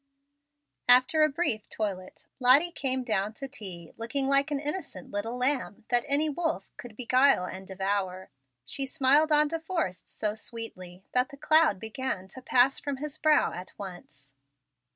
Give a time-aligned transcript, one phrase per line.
[0.89, 5.85] After a brief toilet, Lottie came down to tea looking like an innocent little lamb
[5.89, 8.31] that any wolf could beguile and devour.
[8.65, 13.19] She smiled on De Forrest so sweetly that the cloud began to pass from his
[13.19, 14.33] brow at once.